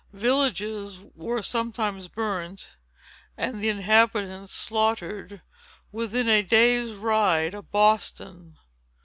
[0.13, 2.71] Villages were sometimes burnt,
[3.37, 5.43] and the inhabitants slaughtered,
[5.91, 8.57] within a day's ride of Boston.